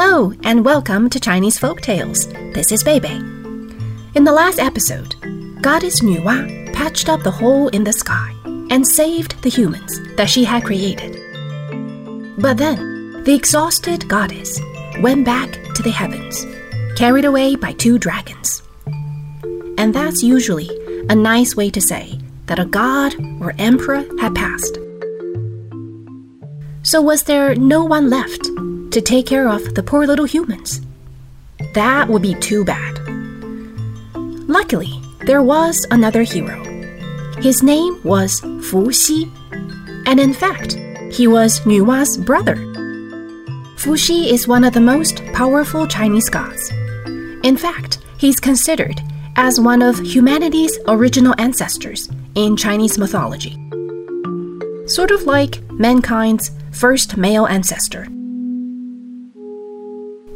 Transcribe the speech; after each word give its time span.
Hello, 0.00 0.32
and 0.44 0.64
welcome 0.64 1.10
to 1.10 1.18
Chinese 1.18 1.58
Folk 1.58 1.80
Tales. 1.80 2.28
This 2.54 2.70
is 2.70 2.84
Bebe. 2.84 3.08
In 4.14 4.22
the 4.22 4.30
last 4.30 4.60
episode, 4.60 5.16
Goddess 5.60 6.02
Nuwa 6.02 6.72
patched 6.72 7.08
up 7.08 7.24
the 7.24 7.32
hole 7.32 7.66
in 7.70 7.82
the 7.82 7.92
sky 7.92 8.32
and 8.70 8.86
saved 8.86 9.42
the 9.42 9.48
humans 9.48 9.98
that 10.14 10.30
she 10.30 10.44
had 10.44 10.62
created. 10.62 11.16
But 12.38 12.58
then, 12.58 13.24
the 13.24 13.34
exhausted 13.34 14.08
goddess 14.08 14.60
went 15.00 15.24
back 15.24 15.50
to 15.74 15.82
the 15.82 15.90
heavens, 15.90 16.46
carried 16.96 17.24
away 17.24 17.56
by 17.56 17.72
two 17.72 17.98
dragons. 17.98 18.62
And 19.78 19.92
that's 19.92 20.22
usually 20.22 20.70
a 21.08 21.14
nice 21.16 21.56
way 21.56 21.70
to 21.70 21.80
say 21.80 22.20
that 22.46 22.60
a 22.60 22.66
god 22.66 23.16
or 23.40 23.52
emperor 23.58 24.04
had 24.20 24.36
passed. 24.36 24.78
So, 26.84 27.02
was 27.02 27.24
there 27.24 27.56
no 27.56 27.84
one 27.84 28.08
left 28.08 28.48
to 28.98 29.04
take 29.04 29.26
care 29.26 29.48
of 29.48 29.76
the 29.76 29.82
poor 29.82 30.08
little 30.08 30.24
humans? 30.24 30.80
That 31.74 32.08
would 32.08 32.22
be 32.22 32.34
too 32.34 32.64
bad. 32.64 32.98
Luckily, 34.48 34.92
there 35.20 35.42
was 35.42 35.86
another 35.92 36.22
hero. 36.22 36.64
His 37.40 37.62
name 37.62 38.00
was 38.02 38.40
Fu 38.40 38.90
Xi, 38.90 39.30
and 40.06 40.18
in 40.18 40.34
fact, 40.34 40.72
he 41.12 41.28
was 41.28 41.60
Nuwa's 41.60 42.16
brother. 42.16 42.56
Fu 43.76 43.96
Xi 43.96 44.34
is 44.34 44.48
one 44.48 44.64
of 44.64 44.72
the 44.72 44.80
most 44.80 45.24
powerful 45.32 45.86
Chinese 45.86 46.28
gods. 46.28 46.72
In 47.44 47.56
fact, 47.56 48.00
he's 48.18 48.40
considered 48.40 49.00
as 49.36 49.60
one 49.60 49.80
of 49.80 50.00
humanity's 50.00 50.76
original 50.88 51.36
ancestors 51.38 52.10
in 52.34 52.56
Chinese 52.56 52.98
mythology. 52.98 53.56
Sort 54.88 55.12
of 55.12 55.22
like 55.22 55.62
mankind's 55.70 56.50
first 56.72 57.16
male 57.16 57.46
ancestor. 57.46 58.08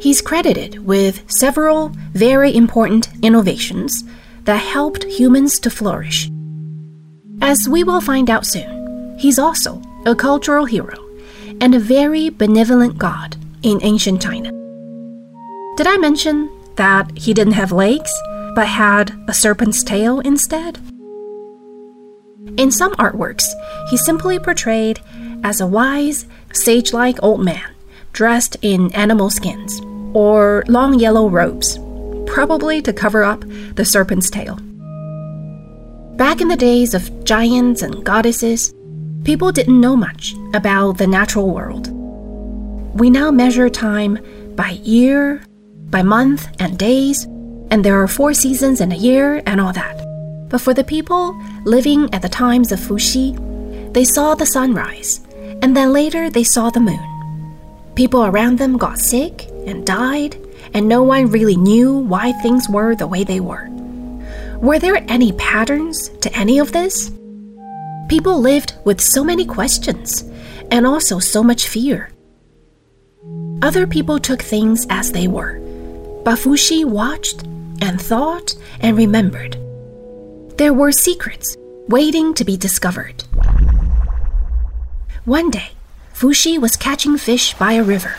He's 0.03 0.21
credited 0.21 0.85
with 0.85 1.23
several 1.31 1.87
very 2.11 2.53
important 2.53 3.07
innovations 3.21 4.03
that 4.43 4.57
helped 4.57 5.05
humans 5.05 5.61
to 5.61 5.69
flourish. 5.69 6.29
As 7.41 7.69
we 7.69 7.85
will 7.85 8.01
find 8.01 8.29
out 8.29 8.45
soon, 8.45 9.17
he's 9.17 9.39
also 9.39 9.81
a 10.05 10.13
cultural 10.13 10.65
hero 10.65 10.97
and 11.61 11.73
a 11.73 11.79
very 11.79 12.29
benevolent 12.29 12.97
god 12.97 13.37
in 13.61 13.79
ancient 13.81 14.21
China. 14.21 14.51
Did 15.77 15.87
I 15.87 15.95
mention 15.95 16.49
that 16.75 17.17
he 17.17 17.33
didn't 17.33 17.53
have 17.53 17.71
legs, 17.71 18.11
but 18.55 18.67
had 18.67 19.17
a 19.29 19.33
serpent's 19.33 19.85
tail 19.85 20.19
instead? 20.19 20.79
In 22.57 22.71
some 22.71 22.93
artworks, 22.95 23.45
he's 23.89 24.03
simply 24.03 24.37
portrayed 24.37 24.99
as 25.45 25.61
a 25.61 25.65
wise, 25.65 26.25
sage 26.51 26.91
like 26.91 27.23
old 27.23 27.39
man 27.39 27.69
dressed 28.11 28.57
in 28.61 28.93
animal 28.93 29.29
skins 29.29 29.81
or 30.13 30.63
long 30.67 30.99
yellow 30.99 31.29
robes, 31.29 31.79
probably 32.25 32.81
to 32.81 32.93
cover 32.93 33.23
up 33.23 33.43
the 33.75 33.85
serpent's 33.85 34.29
tail. 34.29 34.59
Back 36.15 36.41
in 36.41 36.47
the 36.47 36.55
days 36.55 36.93
of 36.93 37.23
giants 37.23 37.81
and 37.81 38.05
goddesses, 38.05 38.73
people 39.23 39.51
didn't 39.51 39.81
know 39.81 39.95
much 39.95 40.35
about 40.53 40.97
the 40.97 41.07
natural 41.07 41.49
world. 41.51 41.89
We 42.99 43.09
now 43.09 43.31
measure 43.31 43.69
time 43.69 44.19
by 44.55 44.79
year, 44.83 45.43
by 45.89 46.03
month, 46.03 46.47
and 46.59 46.77
days, 46.77 47.25
and 47.71 47.83
there 47.83 47.99
are 48.01 48.07
four 48.07 48.35
seasons 48.35 48.81
in 48.81 48.91
a 48.91 48.95
year 48.95 49.41
and 49.47 49.59
all 49.59 49.73
that. 49.73 49.97
But 50.49 50.61
for 50.61 50.75
the 50.75 50.83
people 50.83 51.35
living 51.65 52.13
at 52.13 52.21
the 52.21 52.29
times 52.29 52.71
of 52.71 52.79
Fuxi, 52.79 53.33
they 53.93 54.03
saw 54.03 54.35
the 54.35 54.45
sunrise, 54.45 55.21
and 55.63 55.75
then 55.75 55.93
later 55.93 56.29
they 56.29 56.43
saw 56.43 56.69
the 56.69 56.79
moon. 56.79 57.01
People 57.95 58.25
around 58.25 58.59
them 58.59 58.77
got 58.77 58.99
sick 58.99 59.47
and 59.67 59.85
died, 59.85 60.37
and 60.73 60.87
no 60.87 61.03
one 61.03 61.27
really 61.27 61.57
knew 61.57 61.97
why 61.97 62.31
things 62.31 62.69
were 62.69 62.95
the 62.95 63.07
way 63.07 63.23
they 63.23 63.39
were. 63.39 63.69
Were 64.59 64.79
there 64.79 65.03
any 65.07 65.31
patterns 65.33 66.09
to 66.21 66.33
any 66.33 66.59
of 66.59 66.71
this? 66.71 67.11
People 68.07 68.39
lived 68.39 68.75
with 68.85 69.01
so 69.01 69.23
many 69.23 69.45
questions 69.45 70.23
and 70.71 70.87
also 70.87 71.19
so 71.19 71.43
much 71.43 71.67
fear. 71.67 72.11
Other 73.61 73.87
people 73.87 74.19
took 74.19 74.41
things 74.41 74.85
as 74.89 75.11
they 75.11 75.27
were, 75.27 75.59
Fuxi 76.25 76.85
watched 76.85 77.43
and 77.81 78.01
thought 78.01 78.55
and 78.79 78.97
remembered. 78.97 79.57
There 80.57 80.73
were 80.73 80.91
secrets 80.91 81.55
waiting 81.87 82.33
to 82.35 82.45
be 82.45 82.57
discovered. 82.57 83.23
One 85.25 85.49
day, 85.49 85.71
Fuxi 86.13 86.59
was 86.59 86.75
catching 86.75 87.17
fish 87.17 87.53
by 87.55 87.73
a 87.73 87.83
river, 87.83 88.15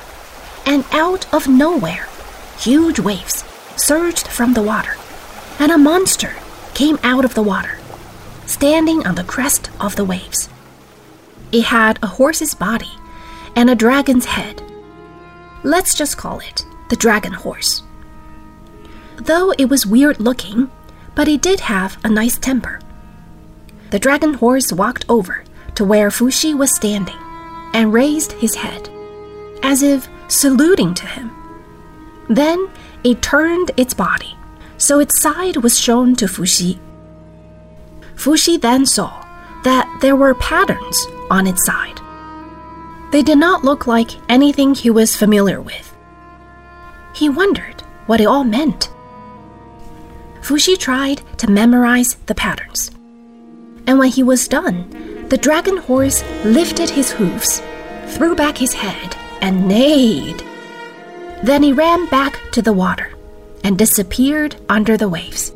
and 0.66 0.84
out 0.92 1.32
of 1.32 1.48
nowhere, 1.48 2.06
huge 2.58 2.98
waves 2.98 3.44
surged 3.76 4.28
from 4.28 4.54
the 4.54 4.62
water, 4.62 4.94
and 5.58 5.70
a 5.70 5.78
monster 5.78 6.34
came 6.75 6.98
out 7.02 7.25
of 7.25 7.34
the 7.34 7.42
water, 7.42 7.78
standing 8.47 9.06
on 9.06 9.14
the 9.14 9.25
crest 9.25 9.70
of 9.80 9.97
the 9.97 10.04
waves. 10.04 10.48
It 11.52 11.64
had 11.64 11.98
a 12.02 12.06
horse's 12.06 12.54
body 12.54 12.91
and 13.54 13.70
a 13.70 13.75
dragon's 13.75 14.25
head. 14.26 14.62
Let's 15.62 15.94
just 15.94 16.16
call 16.16 16.41
it 16.41 16.64
the 16.88 16.96
dragon 16.96 17.32
horse. 17.32 17.82
Though 19.16 19.52
it 19.52 19.69
was 19.69 19.86
weird 19.86 20.20
looking, 20.20 20.70
but 21.14 21.28
it 21.28 21.42
did 21.42 21.60
have 21.60 21.98
a 22.04 22.08
nice 22.08 22.36
temper. 22.36 22.81
The 23.91 23.98
dragon 23.98 24.34
horse 24.34 24.72
walked 24.72 25.04
over 25.08 25.44
to 25.76 25.84
where 25.84 26.10
Fuxi 26.10 26.56
was 26.56 26.75
standing 26.75 27.16
and 27.72 27.92
raised 27.92 28.32
his 28.32 28.56
head, 28.56 28.88
as 29.62 29.82
if 29.82 30.08
saluting 30.29 30.95
to 30.95 31.07
him. 31.07 31.31
Then 32.29 32.69
it 33.03 33.23
turned 33.23 33.71
its 33.77 33.95
body, 33.95 34.37
so 34.79 34.99
its 34.99 35.21
side 35.21 35.59
was 35.59 35.79
shown 35.79 36.17
to 36.17 36.27
Fuxi. 36.27 36.79
Fuxi 38.17 38.61
then 38.61 38.87
saw 38.87 39.25
that 39.65 39.99
there 40.01 40.17
were 40.17 40.35
patterns 40.35 41.07
on 41.31 41.47
its 41.47 41.65
side. 41.67 42.01
They 43.12 43.23
did 43.23 43.39
not 43.39 43.65
look 43.65 43.87
like 43.87 44.11
anything 44.31 44.75
he 44.75 44.91
was 44.91 45.17
familiar 45.17 45.61
with. 45.61 45.95
He 47.15 47.29
wondered 47.29 47.83
what 48.06 48.21
it 48.21 48.27
all 48.27 48.45
meant. 48.45 48.91
Fuxi 50.41 50.77
tried 50.77 51.23
to 51.39 51.51
memorize 51.51 52.17
the 52.27 52.35
patterns. 52.35 52.91
And 53.87 53.99
when 53.99 54.11
he 54.11 54.23
was 54.23 54.49
done, 54.49 55.27
the 55.29 55.39
dragon 55.39 55.77
horse 55.77 56.23
lifted 56.45 56.91
his 56.91 57.12
hoofs, 57.12 57.62
threw 58.09 58.35
back 58.35 58.59
his 58.59 58.73
head, 58.73 59.17
and 59.44 59.69
neighed. 59.69 60.43
Then 61.43 61.62
he 61.62 61.75
ran 61.75 62.06
back 62.06 62.41
to 62.53 62.62
the 62.62 62.72
water 62.72 63.12
and 63.62 63.77
disappeared 63.77 64.56
under 64.71 64.97
the 64.97 65.09
waves. 65.09 65.53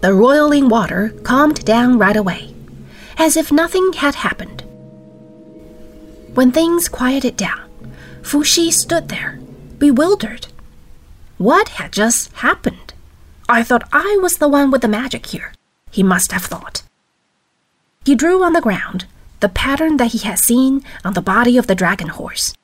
The 0.00 0.14
roiling 0.14 0.70
water 0.70 1.10
calmed 1.22 1.66
down 1.66 1.98
right 1.98 2.16
away, 2.16 2.54
as 3.18 3.36
if 3.36 3.52
nothing 3.52 3.92
had 3.92 4.14
happened. 4.14 4.62
When 6.32 6.50
things 6.50 6.88
quieted 6.88 7.36
down, 7.36 7.68
Fuxi 8.22 8.72
stood 8.72 9.10
there, 9.10 9.38
bewildered. 9.76 10.46
What 11.36 11.68
had 11.80 11.92
just 11.92 12.32
happened? 12.36 12.94
I 13.50 13.64
thought 13.64 13.86
I 13.92 14.18
was 14.22 14.38
the 14.38 14.48
one 14.48 14.70
with 14.70 14.80
the 14.80 14.88
magic 14.88 15.26
here, 15.26 15.52
he 15.90 16.02
must 16.02 16.32
have 16.32 16.46
thought. 16.46 16.82
He 18.06 18.14
drew 18.14 18.42
on 18.42 18.54
the 18.54 18.62
ground 18.62 19.04
the 19.40 19.50
pattern 19.50 19.98
that 19.98 20.12
he 20.12 20.18
had 20.18 20.38
seen 20.38 20.82
on 21.04 21.12
the 21.12 21.20
body 21.20 21.58
of 21.58 21.66
the 21.66 21.74
dragon 21.74 22.08
horse 22.08 22.54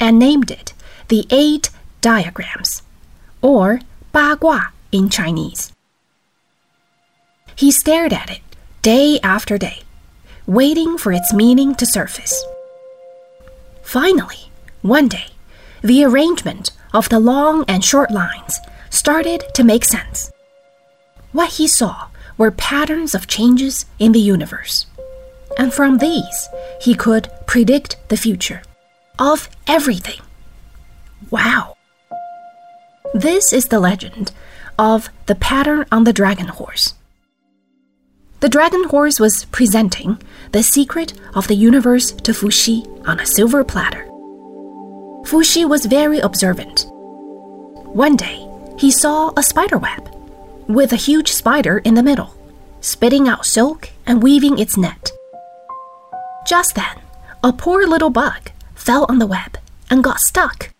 and 0.00 0.18
named 0.18 0.50
it 0.50 0.72
the 1.08 1.26
Eight 1.30 1.70
Diagrams, 2.00 2.82
or 3.42 3.80
Ba 4.12 4.36
Gua 4.40 4.72
in 4.92 5.08
Chinese. 5.08 5.72
He 7.56 7.70
stared 7.70 8.12
at 8.12 8.30
it 8.30 8.40
day 8.82 9.20
after 9.22 9.58
day, 9.58 9.82
waiting 10.46 10.98
for 10.98 11.12
its 11.12 11.32
meaning 11.32 11.74
to 11.76 11.86
surface. 11.86 12.44
Finally, 13.82 14.50
one 14.82 15.08
day, 15.08 15.28
the 15.82 16.04
arrangement 16.04 16.70
of 16.92 17.08
the 17.08 17.20
long 17.20 17.64
and 17.68 17.84
short 17.84 18.10
lines 18.10 18.58
started 18.90 19.44
to 19.54 19.64
make 19.64 19.84
sense. 19.84 20.30
What 21.32 21.54
he 21.54 21.68
saw 21.68 22.08
were 22.36 22.50
patterns 22.50 23.14
of 23.14 23.26
changes 23.26 23.86
in 23.98 24.12
the 24.12 24.20
universe. 24.20 24.86
And 25.58 25.72
from 25.72 25.98
these, 25.98 26.48
he 26.80 26.94
could 26.94 27.28
predict 27.46 27.96
the 28.08 28.16
future 28.16 28.62
of 29.18 29.48
everything. 29.66 30.20
Wow! 31.30 31.76
This 33.14 33.52
is 33.52 33.66
the 33.66 33.80
legend 33.80 34.32
of 34.78 35.08
the 35.26 35.34
pattern 35.34 35.86
on 35.92 36.04
the 36.04 36.12
dragon 36.12 36.48
horse. 36.48 36.94
The 38.40 38.48
dragon 38.48 38.84
horse 38.84 39.20
was 39.20 39.46
presenting 39.46 40.20
the 40.52 40.62
secret 40.62 41.14
of 41.34 41.48
the 41.48 41.54
universe 41.54 42.10
to 42.12 42.32
Fuxi 42.32 42.84
on 43.08 43.20
a 43.20 43.26
silver 43.26 43.64
platter. 43.64 44.04
Fuxi 45.24 45.66
was 45.66 45.86
very 45.86 46.18
observant. 46.18 46.86
One 47.94 48.16
day, 48.16 48.46
he 48.78 48.90
saw 48.90 49.32
a 49.36 49.42
spider 49.42 49.78
web 49.78 50.10
with 50.66 50.92
a 50.92 50.96
huge 50.96 51.32
spider 51.32 51.78
in 51.78 51.94
the 51.94 52.02
middle, 52.02 52.34
spitting 52.80 53.28
out 53.28 53.46
silk 53.46 53.90
and 54.06 54.22
weaving 54.22 54.58
its 54.58 54.76
net. 54.76 55.10
Just 56.46 56.74
then, 56.74 57.00
a 57.42 57.52
poor 57.52 57.86
little 57.86 58.10
bug 58.10 58.50
fell 58.74 59.06
on 59.08 59.18
the 59.18 59.26
web 59.26 59.58
and 59.90 60.04
got 60.04 60.20
stuck. 60.20 60.70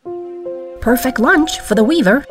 perfect 0.81 1.19
lunch 1.19 1.61
for 1.61 1.75
the 1.75 1.82
weaver. 1.85 2.26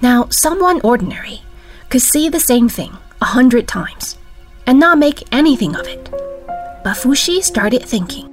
Now, 0.00 0.28
someone 0.30 0.80
ordinary 0.80 1.42
could 1.90 2.00
see 2.00 2.30
the 2.30 2.40
same 2.40 2.70
thing 2.70 2.96
a 3.20 3.26
hundred 3.26 3.68
times 3.68 4.16
and 4.66 4.80
not 4.80 4.96
make 4.96 5.28
anything 5.30 5.76
of 5.76 5.86
it. 5.86 6.10
But 6.82 6.96
Fuxi 6.96 7.42
started 7.42 7.82
thinking. 7.84 8.26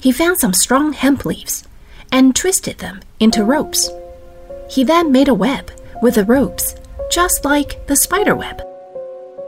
He 0.00 0.12
found 0.12 0.38
some 0.38 0.54
strong 0.54 0.92
hemp 0.92 1.24
leaves 1.24 1.64
and 2.12 2.36
twisted 2.36 2.78
them 2.78 3.00
into 3.18 3.42
ropes. 3.42 3.90
He 4.70 4.84
then 4.84 5.10
made 5.10 5.28
a 5.28 5.34
web 5.34 5.72
with 6.00 6.14
the 6.14 6.24
ropes, 6.24 6.76
just 7.10 7.44
like 7.44 7.84
the 7.88 7.96
spider 7.96 8.36
web. 8.36 8.62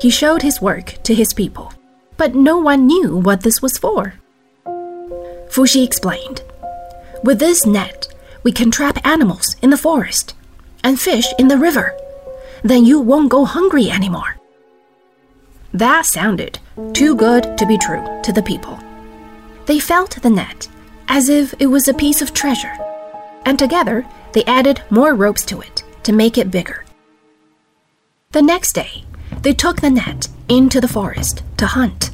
He 0.01 0.11
showed 0.11 0.43
his 0.43 0.61
work 0.61 0.99
to 1.05 1.15
his 1.15 1.33
people, 1.33 1.73
but 2.17 2.35
no 2.35 2.59
one 2.59 2.87
knew 2.89 3.17
what 3.17 3.43
this 3.43 3.63
was 3.63 3.79
for. 3.79 4.15
Fuxi 5.51 5.85
explained 5.85 6.43
With 7.25 7.39
this 7.39 7.67
net, 7.67 8.09
we 8.43 8.53
can 8.53 8.71
trap 8.71 9.05
animals 9.05 9.57
in 9.63 9.71
the 9.71 9.77
forest 9.77 10.35
and 10.85 10.99
fish 10.99 11.27
in 11.39 11.49
the 11.49 11.59
river. 11.59 11.97
Then 12.63 12.85
you 12.85 13.01
won't 13.01 13.31
go 13.31 13.45
hungry 13.45 13.91
anymore. 13.91 14.37
That 15.73 16.07
sounded 16.07 16.59
too 16.93 17.15
good 17.15 17.59
to 17.59 17.67
be 17.67 17.79
true 17.79 18.05
to 18.23 18.33
the 18.33 18.43
people. 18.43 18.79
They 19.67 19.79
felt 19.79 20.21
the 20.23 20.31
net 20.31 20.69
as 21.09 21.29
if 21.29 21.55
it 21.59 21.67
was 21.67 21.89
a 21.89 21.95
piece 21.95 22.23
of 22.23 22.33
treasure, 22.33 22.77
and 23.45 23.59
together 23.59 24.07
they 24.33 24.45
added 24.45 24.83
more 24.91 25.15
ropes 25.15 25.45
to 25.47 25.61
it 25.61 25.83
to 26.05 26.13
make 26.13 26.39
it 26.39 26.51
bigger. 26.51 26.85
The 28.31 28.43
next 28.43 28.73
day, 28.73 29.05
they 29.43 29.53
took 29.53 29.81
the 29.81 29.91
net 29.91 30.29
into 30.49 30.81
the 30.81 30.89
forest 30.89 31.43
to 31.57 31.67
hunt. 31.67 32.11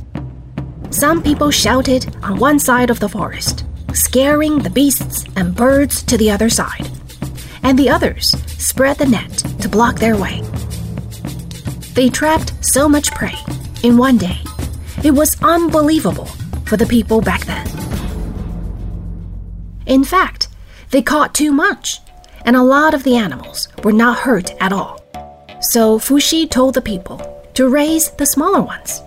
Some 0.90 1.22
people 1.22 1.50
shouted 1.50 2.14
on 2.22 2.38
one 2.38 2.58
side 2.58 2.90
of 2.90 3.00
the 3.00 3.08
forest, 3.08 3.64
scaring 3.92 4.58
the 4.58 4.70
beasts 4.70 5.24
and 5.36 5.54
birds 5.54 6.02
to 6.04 6.16
the 6.16 6.30
other 6.30 6.48
side, 6.48 6.88
and 7.62 7.78
the 7.78 7.90
others 7.90 8.30
spread 8.58 8.98
the 8.98 9.06
net 9.06 9.38
to 9.60 9.68
block 9.68 9.98
their 9.98 10.16
way. 10.16 10.42
They 11.94 12.08
trapped 12.08 12.52
so 12.64 12.88
much 12.88 13.10
prey 13.12 13.34
in 13.82 13.96
one 13.96 14.16
day. 14.16 14.38
It 15.02 15.12
was 15.12 15.36
unbelievable 15.42 16.26
for 16.64 16.76
the 16.76 16.86
people 16.86 17.20
back 17.20 17.44
then. 17.46 17.66
In 19.86 20.04
fact, 20.04 20.48
they 20.90 21.02
caught 21.02 21.34
too 21.34 21.52
much, 21.52 22.00
and 22.44 22.56
a 22.56 22.62
lot 22.62 22.94
of 22.94 23.02
the 23.02 23.16
animals 23.16 23.68
were 23.82 23.92
not 23.92 24.18
hurt 24.18 24.50
at 24.60 24.72
all. 24.72 25.02
So 25.60 25.98
Fuxi 25.98 26.48
told 26.50 26.74
the 26.74 26.80
people 26.80 27.20
to 27.54 27.68
raise 27.68 28.10
the 28.12 28.26
smaller 28.26 28.60
ones. 28.60 29.02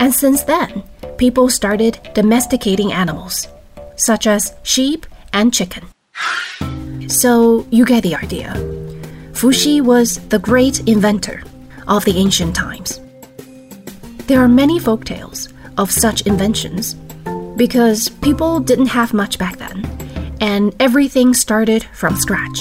And 0.00 0.14
since 0.14 0.42
then, 0.42 0.84
people 1.18 1.50
started 1.50 2.00
domesticating 2.14 2.92
animals, 2.92 3.48
such 3.96 4.26
as 4.26 4.54
sheep 4.62 5.06
and 5.32 5.52
chicken. 5.52 5.84
So 7.08 7.66
you 7.70 7.84
get 7.84 8.02
the 8.04 8.14
idea. 8.14 8.54
Fuxi 9.32 9.80
was 9.80 10.18
the 10.28 10.38
great 10.38 10.88
inventor 10.88 11.42
of 11.86 12.04
the 12.04 12.16
ancient 12.16 12.54
times. 12.54 13.00
There 14.26 14.40
are 14.40 14.48
many 14.48 14.78
folk 14.78 15.04
tales 15.04 15.48
of 15.76 15.90
such 15.90 16.22
inventions 16.22 16.94
because 17.56 18.08
people 18.08 18.60
didn't 18.60 18.86
have 18.86 19.12
much 19.12 19.38
back 19.38 19.58
then, 19.58 19.84
and 20.40 20.74
everything 20.80 21.34
started 21.34 21.82
from 21.94 22.16
scratch. 22.16 22.60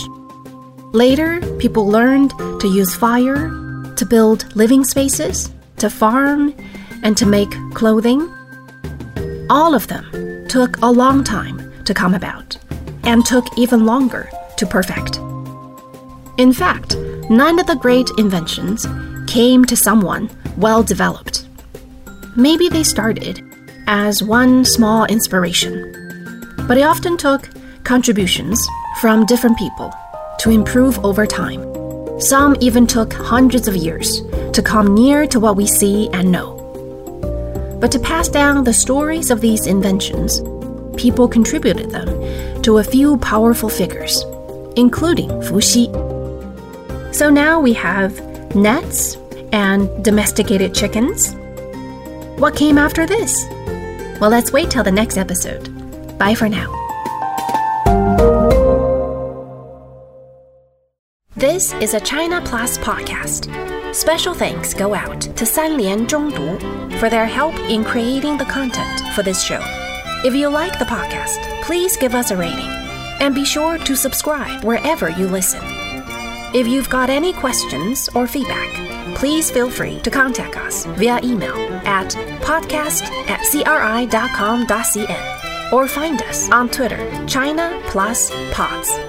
Later, 0.93 1.41
people 1.59 1.87
learned 1.87 2.31
to 2.61 2.67
use 2.67 2.95
fire, 2.95 3.49
to 3.95 4.05
build 4.05 4.55
living 4.55 4.83
spaces, 4.83 5.51
to 5.77 5.89
farm, 5.89 6.53
and 7.03 7.17
to 7.17 7.25
make 7.25 7.51
clothing. 7.73 8.33
All 9.49 9.73
of 9.73 9.87
them 9.87 10.45
took 10.49 10.77
a 10.81 10.91
long 10.91 11.23
time 11.23 11.71
to 11.85 11.93
come 11.93 12.13
about, 12.13 12.57
and 13.03 13.25
took 13.25 13.45
even 13.57 13.85
longer 13.85 14.29
to 14.57 14.65
perfect. 14.65 15.17
In 16.37 16.51
fact, 16.51 16.97
none 17.29 17.57
of 17.57 17.65
the 17.65 17.75
great 17.75 18.09
inventions 18.17 18.85
came 19.25 19.63
to 19.65 19.75
someone 19.75 20.29
well 20.57 20.83
developed. 20.83 21.47
Maybe 22.35 22.67
they 22.67 22.83
started 22.83 23.41
as 23.87 24.21
one 24.21 24.65
small 24.65 25.05
inspiration, 25.05 25.93
but 26.67 26.77
it 26.77 26.83
often 26.83 27.15
took 27.15 27.49
contributions 27.85 28.61
from 28.99 29.25
different 29.25 29.57
people 29.57 29.93
to 30.39 30.51
improve 30.51 30.99
over 31.05 31.25
time. 31.25 31.63
Some 32.19 32.57
even 32.59 32.85
took 32.85 33.13
hundreds 33.13 33.69
of 33.69 33.75
years 33.77 34.21
to 34.51 34.61
come 34.61 34.93
near 34.93 35.25
to 35.27 35.39
what 35.39 35.55
we 35.55 35.67
see 35.67 36.09
and 36.11 36.31
know. 36.31 36.56
But 37.79 37.91
to 37.91 37.99
pass 37.99 38.27
down 38.27 38.63
the 38.63 38.73
stories 38.73 39.31
of 39.31 39.41
these 39.41 39.67
inventions, 39.67 40.41
people 40.99 41.27
contributed 41.27 41.91
them 41.91 42.61
to 42.63 42.79
a 42.79 42.83
few 42.83 43.17
powerful 43.17 43.69
figures, 43.69 44.23
including 44.75 45.29
Fuxi. 45.29 45.87
So 47.13 47.29
now 47.29 47.59
we 47.59 47.73
have 47.73 48.19
nets, 48.55 49.17
and 49.51 50.03
domesticated 50.03 50.73
chickens. 50.73 51.33
What 52.39 52.55
came 52.55 52.77
after 52.77 53.05
this? 53.05 53.45
Well, 54.19 54.29
let's 54.29 54.51
wait 54.51 54.69
till 54.69 54.83
the 54.83 54.91
next 54.91 55.17
episode. 55.17 55.69
Bye 56.17 56.35
for 56.35 56.49
now. 56.49 56.73
This 61.35 61.73
is 61.73 61.93
a 61.93 61.99
China 61.99 62.41
Plus 62.41 62.77
podcast. 62.79 63.76
Special 63.93 64.33
thanks 64.33 64.73
go 64.73 64.93
out 64.93 65.21
to 65.21 65.43
Sanlian 65.45 66.07
Zhongdu 66.07 66.99
for 66.99 67.09
their 67.09 67.25
help 67.25 67.55
in 67.69 67.83
creating 67.83 68.37
the 68.37 68.45
content 68.45 69.01
for 69.15 69.23
this 69.23 69.41
show. 69.43 69.61
If 70.23 70.35
you 70.35 70.49
like 70.49 70.77
the 70.77 70.85
podcast, 70.85 71.63
please 71.63 71.97
give 71.97 72.13
us 72.13 72.31
a 72.31 72.37
rating 72.37 72.69
and 73.19 73.33
be 73.33 73.45
sure 73.45 73.77
to 73.79 73.95
subscribe 73.95 74.63
wherever 74.63 75.09
you 75.09 75.27
listen. 75.27 75.61
If 76.53 76.67
you've 76.67 76.89
got 76.89 77.09
any 77.09 77.33
questions 77.33 78.09
or 78.15 78.27
feedback, 78.27 78.69
please 79.15 79.49
feel 79.49 79.69
free 79.69 79.99
to 80.01 80.11
contact 80.11 80.57
us 80.57 80.85
via 80.85 81.19
email 81.23 81.55
at 81.85 82.11
podcast 82.41 83.03
at 83.29 83.41
cri.com.cn 83.45 85.23
or 85.73 85.87
find 85.87 86.21
us 86.23 86.49
on 86.51 86.69
Twitter, 86.69 87.25
China 87.27 87.81
Plus 87.87 88.31
Pods. 88.51 89.06